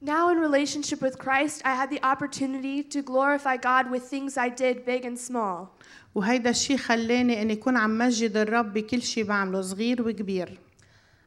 [0.00, 4.48] Now, in relationship with Christ, I had the opportunity to glorify God with things I
[4.48, 5.68] did, big and small.
[6.14, 10.58] وهيدا الشيء خلاني إني اكون عم مجد الرب بكل شيء بعمله صغير وكبير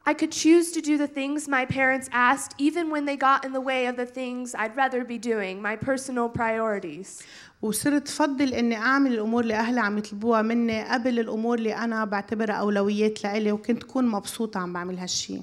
[0.08, 3.52] I could choose to do the things my parents asked, even when they got in
[3.52, 7.22] the way of the things I'd rather be doing, my personal priorities.
[7.62, 12.54] وصرت فضل اني اعمل الامور اللي اهلي عم يطلبوها مني قبل الامور اللي انا بعتبرها
[12.54, 15.42] اولويات لإلي وكنت كون مبسوطه عم بعمل هالشيء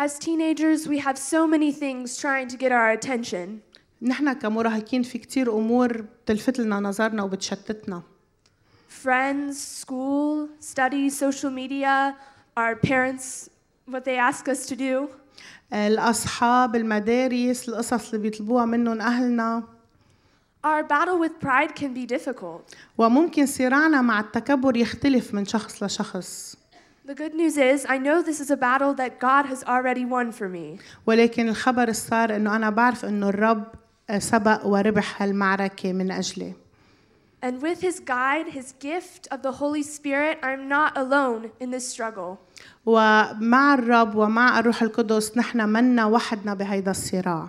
[0.00, 3.60] As teenagers, we have so many things trying to get our attention.
[4.02, 8.02] نحن كمراهقين في كتير امور بتلفت لنا نظرنا وبتشتتنا
[9.04, 12.14] Friends, school, studies, social media,
[12.56, 13.48] our parents,
[13.86, 15.08] what they ask us to do.
[15.72, 19.62] الاصحاب المدارس القصص اللي بيطلبوها منهم اهلنا
[20.62, 22.74] Our battle with pride can be difficult.
[22.98, 26.56] وممكن صراعنا مع التكبر يختلف من شخص لشخص
[27.06, 30.32] The good news is, I know this is a battle that God has already won
[30.32, 30.80] for me.
[31.06, 33.64] ولكن الخبر الصار انه انا بعرف انه الرب
[34.18, 36.52] سبق وربح هالمعركه من اجلي
[37.44, 41.88] And with His guide, His gift of the Holy Spirit, I'm not alone in this
[41.88, 42.38] struggle.
[42.86, 47.48] ومع الرب ومع الروح القدس نحن منا وحدنا بهيدا الصراع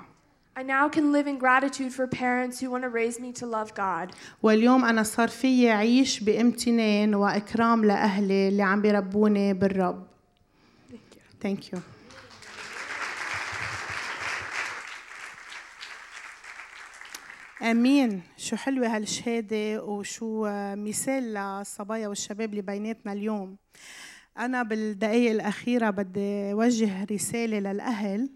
[0.57, 3.73] I now can live in gratitude for parents who want to raise me to love
[3.73, 4.13] God.
[4.43, 10.03] واليوم انا صار فيي اعيش بامتنان واكرام لاهلي اللي عم بيربوني بالرب
[11.41, 11.79] ثانك يو
[17.70, 18.22] آمين.
[18.36, 23.56] شو حلوة هالشهادة وشو مثال للصبايا والشباب اللي بيناتنا اليوم.
[24.38, 28.30] أنا بالدقائق الأخيرة بدي اوجه رسالة للأهل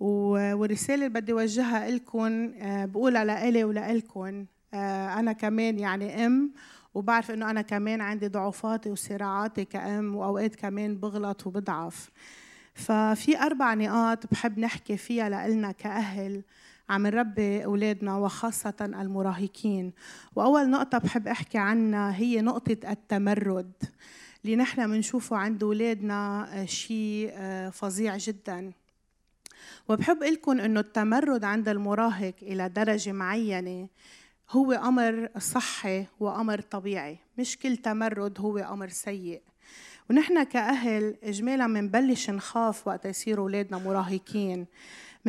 [0.00, 4.44] والرسالة اللي بدي اوجهها لكم بقولها لإلي ولإلكم
[4.74, 6.52] أنا كمان يعني أم
[6.94, 12.10] وبعرف إنه أنا كمان عندي ضعفاتي وصراعاتي كأم وأوقات كمان بغلط وبضعف.
[12.74, 16.42] ففي أربع نقاط بحب نحكي فيها لإلنا كأهل.
[16.88, 19.92] عم نربي أولادنا وخاصة المراهقين.
[20.36, 23.72] وأول نقطة بحب أحكي عنها هي نقطة التمرد.
[24.44, 27.32] اللي نحن بنشوفه عند أولادنا شيء
[27.72, 28.72] فظيع جدا.
[29.88, 33.88] وبحب لكم إنه التمرد عند المراهق إلى درجة معينة
[34.50, 37.18] هو أمر صحي وأمر طبيعي.
[37.38, 39.42] مش كل تمرد هو أمر سيء.
[40.10, 44.66] ونحن كأهل اجمالا بنبلش نخاف وقت يصيروا أولادنا مراهقين.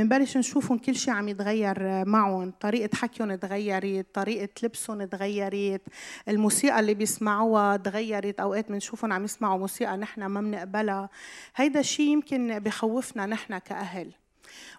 [0.03, 2.51] بنبلش نشوفهم كل شيء عم يتغير معهم.
[2.51, 5.81] طريقة حكيهم تغيرت طريقة لبسهم تغيرت
[6.27, 8.39] الموسيقى اللي بيسمعوها تغيرت.
[8.39, 11.09] أوقات بنشوفهم عم يسمعوا موسيقى نحن ما بنقبلها
[11.55, 14.11] هيدا الشيء يمكن بخوفنا نحن كأهل.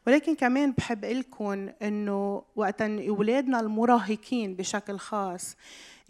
[0.07, 5.57] ولكن كمان بحب لكم إنه وقت أولادنا المراهقين بشكل خاص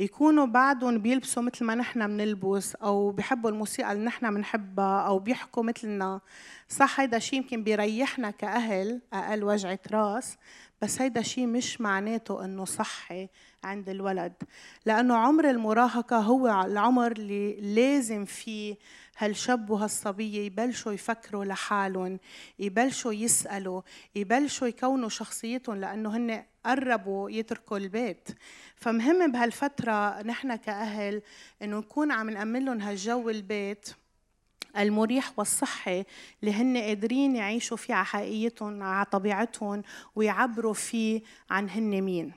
[0.00, 5.62] يكونوا بعدهم بيلبسوا مثل ما نحن بنلبس أو بيحبوا الموسيقى اللي نحن بنحبها أو بيحكوا
[5.62, 6.20] مثلنا.
[6.68, 10.36] صح هيدا الشيء يمكن بيريحنا كأهل أقل وجعة راس
[10.82, 13.28] بس هيدا الشيء مش معناته إنه صحي
[13.64, 14.32] عند الولد.
[14.86, 18.76] لأنه عمر المراهقة هو العمر اللي لازم فيه
[19.18, 22.18] هالشاب وهالصبية يبلشوا يفكروا لحالهم
[22.58, 23.82] يبلشوا يسألوا
[24.14, 28.28] يبلشوا يكونوا شخصيتهم لأنه هن قربوا يتركوا البيت.
[28.76, 31.22] فمهم بهالفترة نحن كأهل
[31.62, 33.88] إنه نكون عم نأمن لهم هالجو البيت
[34.78, 36.04] المريح والصحي
[36.42, 39.82] اللي هن قادرين يعيشوا فيه على حقيقتهم على طبيعتهم
[40.16, 42.32] ويعبروا فيه عن هن مين.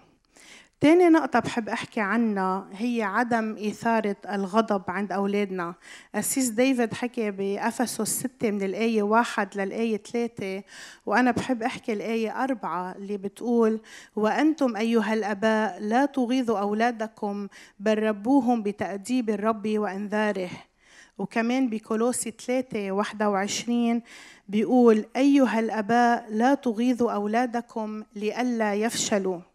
[0.84, 5.74] تاني نقطة بحب أحكي عنها هي عدم إثارة الغضب عند أولادنا.
[6.16, 10.64] أسيس ديفيد حكي بأفسس ستة من الآية واحد للآية ثلاثة
[11.06, 13.80] وأنا بحب أحكي الآية أربعة اللي بتقول
[14.16, 17.48] وأنتم أيها الآباء لا تغيظوا أولادكم
[17.80, 20.50] بل ربوهم بتأديب الرب وإنذاره.
[21.18, 24.02] وكمان بكولوسي 3 21
[24.48, 29.53] بيقول أيها الآباء لا تغيظوا أولادكم لئلا يفشلوا.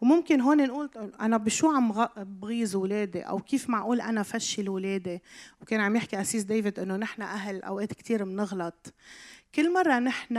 [0.00, 5.22] وممكن هون نقول أنا بشو عم بغيظ اولادي أو كيف معقول أنا فشل اولادي
[5.62, 8.94] وكان عم يحكي أسيس ديفيد إنه نحن أهل أوقات كثير بنغلط
[9.54, 10.36] كل مرة نحن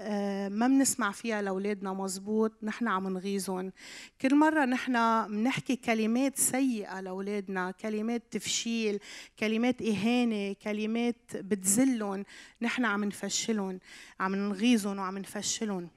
[0.00, 3.72] آه، ما بنسمع فيها لأولادنا مزبوط نحن عم نغيظهم.
[4.20, 8.98] كل مرة نحن بنحكي كلمات سيئة لأولادنا كلمات تفشيل
[9.38, 12.24] كلمات إهانة كلمات بتزلهم
[12.62, 13.80] نحن عم نفشلهم
[14.20, 15.88] عم نغيظهم وعم نفشلهم.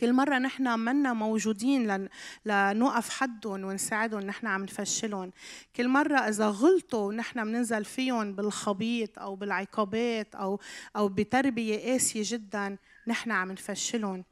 [0.00, 2.08] كل مرة نحن منا موجودين لن
[2.44, 5.32] لنوقف حدهم ونساعدهم نحن عم نفشلهم.
[5.76, 10.60] كل مرة إذا غلطوا نحن بننزل فيهم بالخبيط أو بالعقابات أو
[10.96, 14.24] أو بتربية قاسية جدا نحن عم نفشلهم.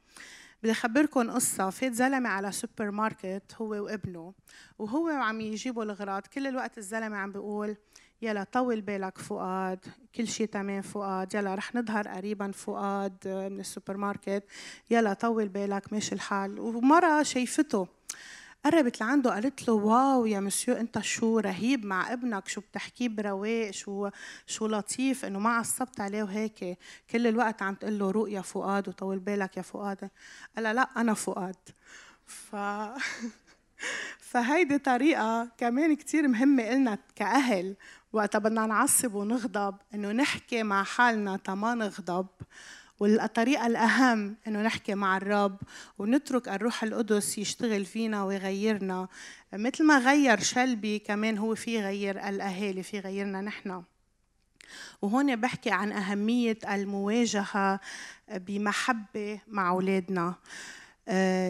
[0.63, 1.69] بدي اخبركم قصة.
[1.69, 4.33] فات زلمة على سوبر ماركت هو وابنه
[4.79, 6.21] وهو عم يجيبوا الغراض.
[6.21, 7.77] كل الوقت الزلمة عم بيقول
[8.23, 9.79] يلا طول بالك فؤاد
[10.15, 11.35] كل شيء تمام فؤاد.
[11.35, 14.43] يلا رح نظهر قريبا فؤاد من السوبر ماركت
[14.89, 16.59] يلا طول بالك ماشي الحال.
[16.59, 17.87] ومرة شايفته
[18.65, 23.71] قربت لعنده قالت له واو يا مسيو انت شو رهيب مع ابنك شو بتحكيه برواق
[23.71, 24.09] شو
[24.47, 26.77] شو لطيف انه ما عصبت عليه وهيك.
[27.09, 30.09] كل الوقت عم تقول له روق يا فؤاد وطول بالك يا فؤاد.
[30.55, 31.55] قال لا أنا فؤاد.
[32.25, 32.55] ف
[34.31, 37.75] فهيدي طريقة كمان كتير مهمة إلنا كأهل.
[38.13, 42.27] وقتها بدنا نعصب ونغضب إنه نحكي مع حالنا تما نغضب
[42.99, 45.57] والطريقة الأهم إنه نحكي مع الرب
[45.99, 49.07] ونترك الروح القدس يشتغل فينا ويغيرنا.
[49.53, 53.83] مثل ما غير شلبي كمان هو في يغير الأهالي في يغيرنا نحن.
[55.01, 57.79] وهون بحكي عن أهمية المواجهة
[58.31, 60.35] بمحبة مع أولادنا.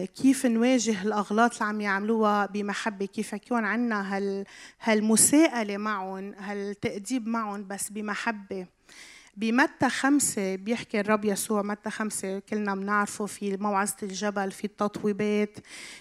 [0.04, 4.44] كيف نواجه الأغلاط اللي عم يعملوها بمحبة؟ كيف يكون عندنا هال
[4.80, 8.66] هالمساءلة معهم هالتأديب معهم بس بمحبة؟
[9.36, 15.58] بمتى خمسة بيحكي الرب يسوع متى خمسة كلنا بنعرفه في موعظة الجبل في التطويبات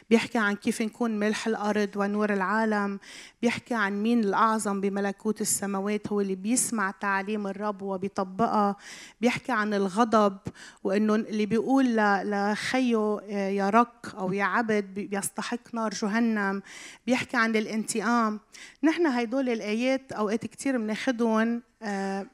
[0.09, 2.99] بيحكي عن كيف نكون ملح الأرض ونور العالم
[3.41, 8.75] بيحكي عن مين الأعظم بملكوت السماوات هو اللي بيسمع تعاليم الرب وبيطبقها
[9.21, 10.37] بيحكي عن الغضب
[10.83, 16.61] وإنه اللي بيقول لخيه يا رك أو يا عبد بيستحق نار جهنم
[17.07, 18.39] بيحكي عن الانتقام.
[18.83, 21.61] نحن هيدول الآيات أوقات كتير بناخدهم آه،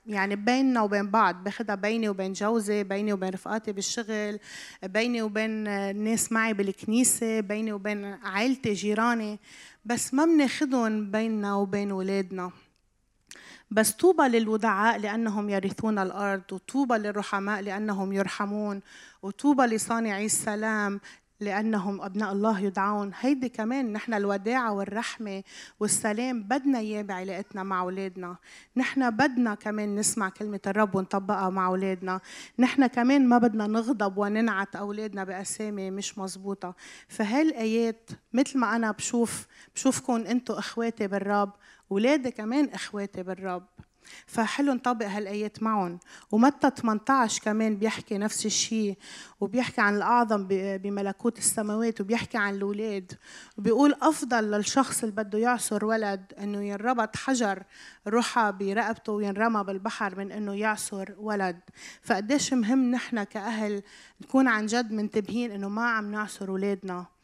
[0.07, 4.39] يعني بيننا وبين بعض باخدها بيني وبين جوزي بيني وبين رفقاتي بالشغل
[4.83, 9.39] بيني وبين الناس معي بالكنيسة بيني وبين عائلتي جيراني
[9.85, 12.51] بس ما بناخدهم بيننا وبين ولادنا.
[13.71, 18.81] بس طوبى للودعاء لأنهم يرثون الأرض وطوبى للرحماء لأنهم يرحمون
[19.21, 20.99] وطوبى لصانعي السلام
[21.39, 23.12] لأنهم أبناء الله يدعون.
[23.19, 25.43] هيدي كمان نحن الوداعة والرحمة
[25.80, 28.36] والسلام بدنا إياه بعلاقتنا مع أولادنا.
[28.78, 32.19] نحن بدنا كمان نسمع كلمة الرب ونطبقها مع أولادنا.
[32.60, 36.75] نحن كمان ما بدنا نغضب وننعت أولادنا بأسامي مش مزبوطة
[37.08, 41.52] فهالآيات مثل ما أنا بشوف بشوفكم أنتم إخواتي بالرب
[41.91, 43.67] أولادي كمان إخواتي بالرب.
[44.26, 46.00] فحلو نطبق هالآيات معهم.
[46.32, 48.98] ومتى 18 كمان بيحكي نفس الشيء
[49.39, 53.13] وبيحكي عن الأعظم بملكوت السماوات وبيحكي عن الأولاد.
[53.58, 57.63] وبيقول أفضل للشخص اللي بده يعصر ولد إنه ينربط حجر
[58.08, 61.60] روحه برقبته وينرمى بالبحر من إنه يعصر ولد.
[62.02, 63.84] فقديش مهم نحن كأهل
[64.22, 67.18] نكون عن جد منتبهين إنه ما عم نعصر أولادنا.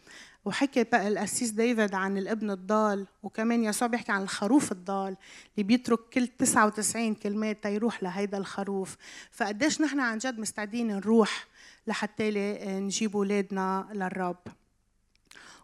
[0.46, 5.18] وحكي بقى القسيس ديفيد عن الابن الضال وكمان يسوع بيحكي عن الخروف الضال
[5.56, 8.96] اللي بيترك كل 99 كلمات تيروح لهيدا الخروف.
[9.32, 11.48] فقديش نحن عن جد مستعدين نروح
[11.88, 12.32] لحتى
[12.80, 14.38] نجيب أولادنا للرب.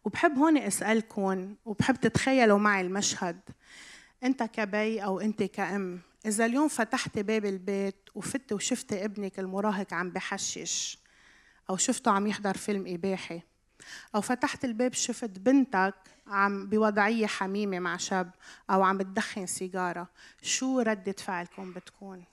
[0.05, 3.39] وبحب هون اسالكم وبحب تتخيلوا معي المشهد.
[4.23, 10.09] أنت كبي أو أنت كأم إذا اليوم فتحت باب البيت وفت وشفت ابنك المراهق عم
[10.09, 10.97] بحشش
[11.69, 13.41] أو شفته عم يحضر فيلم إباحي
[14.15, 15.95] أو فتحت الباب شفت بنتك
[16.27, 18.31] عم بوضعية حميمة مع شاب
[18.69, 20.07] أو عم بتدخن سيجارة.
[20.41, 22.23] شو ردة فعلكم بتكون؟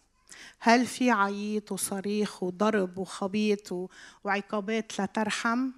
[0.59, 3.91] هل في عيط وصريخ وضرب وخبيط
[4.25, 5.71] وعقابات لترحم؟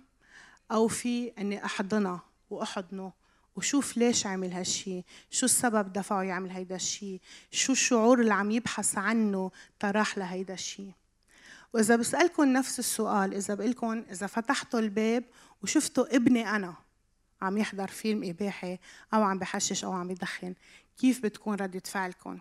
[0.71, 3.13] أو في أني أحضنها وأحضنه؟
[3.57, 8.99] وشوف ليش عمل هالشي؟ شو السبب دفعه يعمل هيدا الشي؟ شو الشعور اللي عم يبحث
[8.99, 10.91] عنه تراح لهيدا الشي؟
[11.73, 15.25] وإذا بسألكم نفس السؤال إذا بقلكم إذا فتحتوا الباب
[15.63, 16.75] وشفتوا ابني أنا
[17.43, 18.79] عم يحضر فيلم إباحي
[19.15, 20.55] أو عم بحشش أو عم يدخن
[20.99, 22.39] كيف بتكون ردة فعلكم؟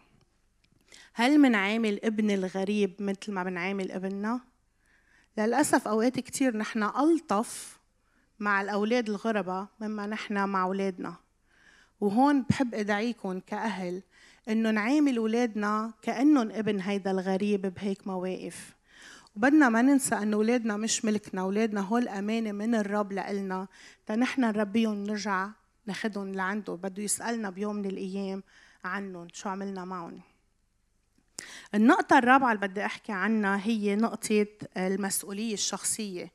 [1.14, 4.40] هل منعامل ابن الغريب مثل ما بنعامل ابننا؟
[5.38, 7.80] للأسف أوقات كتير نحن ألطف
[8.40, 11.16] مع الأولاد الغرباء مما نحن مع أولادنا
[12.00, 14.02] وهون بحب أدعيكم كأهل
[14.50, 18.76] إنه نعامل أولادنا كانهم ابن هيدا الغريب بهيك مواقف
[19.40, 23.68] وبدنا ما ننسى انه أولادنا مش ملكنا أولادنا هول أمانة من الرب لإلنا.
[24.06, 25.50] تنحن نربيهم نرجع
[25.86, 26.74] ناخدهم لعنده.
[26.74, 28.44] بده يسألنا بيوم من الأيام
[28.84, 30.22] عنهم شو عملنا معهم.
[31.76, 36.32] النقطة الرابعة اللي بدي أحكي عنها هي نقطة المسؤولية الشخصية.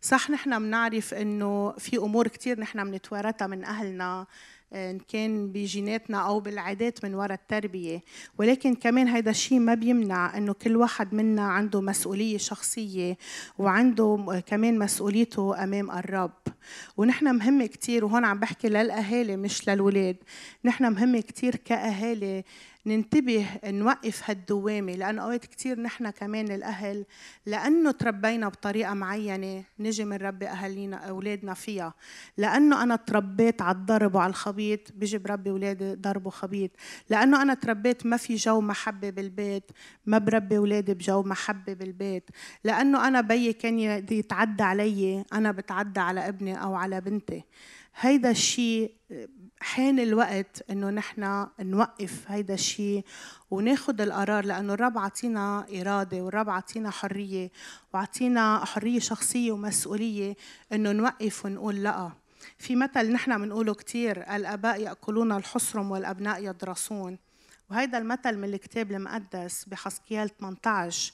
[0.00, 4.26] صح نحن بنعرف إنه في أمور كتير نحن بنتوارثها من أهلنا.
[4.72, 8.02] إن كان بجيناتنا أو بالعادات من وراء التربية.
[8.38, 13.18] ولكن كمان هيدا الشيء ما بيمنع إنه كل واحد منا عنده مسؤولية شخصية
[13.58, 16.32] وعنده كمان مسؤوليته أمام الرب.
[16.96, 20.16] ونحن مهم كتير وهون عم بحكي للأهالي مش للولاد.
[20.64, 22.44] نحن مهم كتير كأهالي
[22.86, 27.04] ننتبه نوقف هالدوامة لأنه أوقات كتير نحن كمان الأهل
[27.46, 31.94] لأنه تربينا بطريقة معينة نجي من ربي أهالينا أولادنا فيها.
[32.36, 36.70] لأنه أنا تربيت على الضرب وعلى الخبيط بيجي بربي أولادي ضرب وخبيط.
[37.10, 39.70] لأنه أنا تربيت ما في جو محبة بالبيت
[40.06, 42.30] ما بربي أولادي بجو محبة بالبيت.
[42.64, 47.44] لأنه أنا بيي كان يتعدى علي أنا بتعدى على ابني أو على بنتي.
[48.00, 48.94] هيدا الشيء
[49.60, 53.04] حان الوقت إنه نحن نوقف هيدا الشيء
[53.50, 57.50] وناخذ القرار لأنه الرب عطينا إرادة والرب عطينا حرية
[57.94, 60.36] وعطينا حرية شخصية ومسؤولية
[60.72, 62.10] إنه نوقف ونقول لأ.
[62.58, 67.18] في مثل نحن بنقوله كثير الآباء يأكلون الحصرم والأبناء يدرسون.
[67.70, 71.12] وهيدا المثل من الكتاب المقدس بحسكيال 18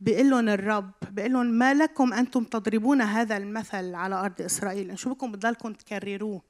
[0.00, 5.14] بيقول لهم الرب بيقول لهم ما لكم أنتم تضربون هذا المثل على أرض إسرائيل؟ شو
[5.14, 6.42] بكم بتضلكم تكرروه؟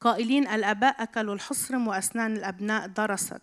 [0.00, 3.42] قائلين الآباء أكلوا الحصرم وأسنان الأبناء درست.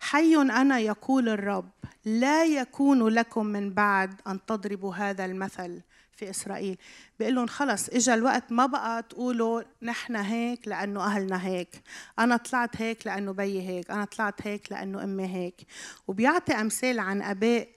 [0.00, 1.70] حي أنا يقول الرب
[2.04, 5.80] لا يكون لكم من بعد أن تضربوا هذا المثل
[6.12, 6.78] في إسرائيل.
[7.18, 11.82] بيقول لهم خلص اجى الوقت ما بقى تقولوا نحن هيك لأنه أهلنا هيك
[12.18, 15.66] أنا طلعت هيك لأنه بيي هيك أنا طلعت هيك لأنه أمي هيك.
[16.08, 17.68] وبيعطي أمثال عن أباء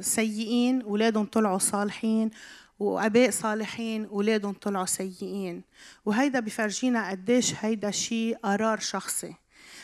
[0.00, 2.30] سيئين اولادهم طلعوا صالحين
[2.78, 5.62] وأباء صالحين اولادهم طلعوا سيئين.
[6.04, 9.34] وهيدا بفرجينا قديش هيدا شيء قرار شخصي.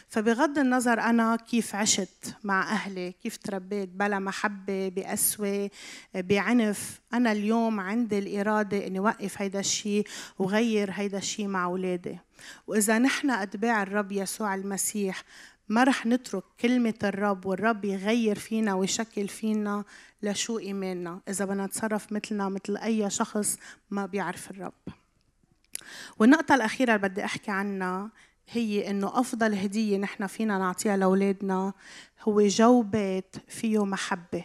[0.08, 5.70] فبغض النظر أنا كيف عشت مع أهلي كيف تربيت بلا محبة بقسوة
[6.14, 10.06] بعنف أنا اليوم عندي الإرادة إني اوقف هيدا الشيء
[10.38, 12.18] وغير هيدا الشيء مع اولادي
[12.66, 15.22] وإذا نحن أتباع الرب يسوع المسيح
[15.72, 19.84] ما رح نترك كلمة الرب والرب يغير فينا ويشكل فينا
[20.22, 21.20] لشو إيماننا.
[21.28, 23.58] إذا بدنا نتصرف مثلنا مثل أي شخص
[23.90, 24.72] ما بيعرف الرب.
[26.18, 28.10] والنقطة الأخيرة اللي بدي أحكي عنها
[28.48, 31.72] هي إنه أفضل هدية نحن فينا نعطيها لأولادنا
[32.22, 34.44] هو جو بيت فيه محبة.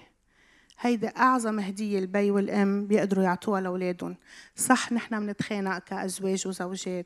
[0.79, 4.15] هيدي أعظم هدية البي والأم بيقدروا يعطوها لأولادهم.
[4.55, 7.05] صح نحن بنتخانق كأزواج وزوجات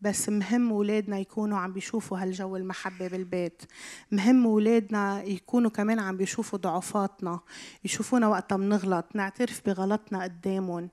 [0.00, 3.62] بس مهم أولادنا يكونوا عم بيشوفوا هالجو المحبة بالبيت.
[4.10, 7.40] مهم أولادنا يكونوا كمان عم بيشوفوا ضعفاتنا
[7.84, 10.88] يشوفونا وقتها بنغلط نعترف بغلطنا قدامهم.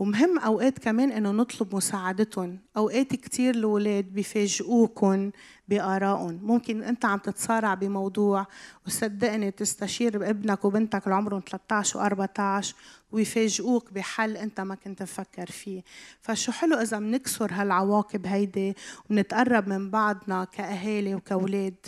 [0.00, 2.58] ومهم أوقات كمان إنه نطلب مساعدتهم.
[2.76, 5.30] أوقات كثير الاولاد بيفاجئوكم
[5.68, 8.46] بارائهم ممكن أنت عم تتصارع بموضوع
[8.86, 12.26] وصدقني تستشير ابنك وبنتك اللي عمرهم 13
[12.62, 12.66] و14
[13.12, 15.82] ويفاجئوك بحل أنت ما كنت مفكر فيه.
[16.20, 18.76] فشو حلو إذا بنكسر هالعواقب هيدي
[19.10, 21.86] ونتقرب من بعضنا كأهالي وكأولاد.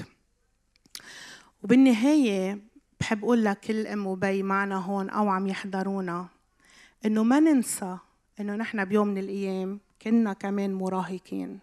[1.65, 2.59] وبالنهاية
[3.01, 6.42] بحب أقول لك كل أم وبي معنا هون أو عم يحضرونا.
[7.07, 7.99] إنه ما ننسى
[8.41, 11.59] إنه نحن بيوم من الأيام كنا كمان مراهقين.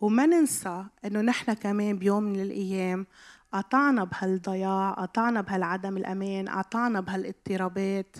[0.00, 3.06] وما ننسى إنه نحن كمان بيوم من الأيام
[3.52, 8.16] قطعنا بهالضياع قطعنا بهالعدم الأمان قطعنا بهالاضطرابات.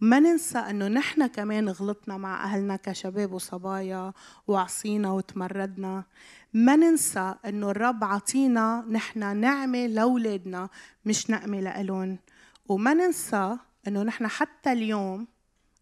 [0.00, 4.12] ما ننسى إنه نحن كمان غلطنا مع أهلنا كشباب وصبايا
[4.46, 6.04] وعصينا وتمردنا.
[6.54, 10.68] ما ننسى إنه الرب عطينا نحن نعمة لأولادنا
[11.04, 12.18] مش نعمة لإلهم.
[12.68, 13.56] وما ننسى
[13.88, 15.26] إنه نحن حتى اليوم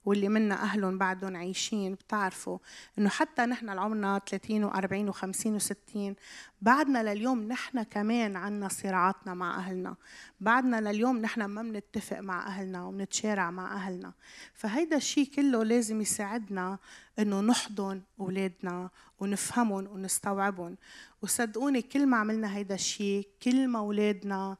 [0.08, 2.58] واللي منا أهلهم بعدهم عايشين بتعرفوا
[2.98, 6.14] إنه حتى نحن عمرنا 30 و40 و50 و60
[6.62, 9.96] بعدنا لليوم نحن كمان عنا صراعاتنا مع أهلنا.
[10.40, 14.12] بعدنا لليوم نحن ما بنتفق مع أهلنا وبنتشارع مع أهلنا.
[14.54, 16.78] فهيدا الشيء كله لازم يساعدنا
[17.18, 18.90] إنه نحضن أولادنا
[19.20, 20.76] ونفهمهم ونستوعبهم.
[21.22, 24.56] وصدقوني كل ما عملنا هيدا الشيء كل ما أولادنا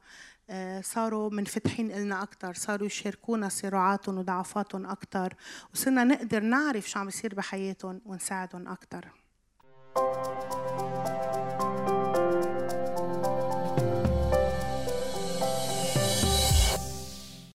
[0.81, 5.33] صاروا منفتحين إلنا أكثر صاروا يشاركونا صراعاتهم وضعفاتهم أكثر
[5.73, 9.09] وصرنا نقدر نعرف شو عم يصير بحياتهم ونساعدهم أكثر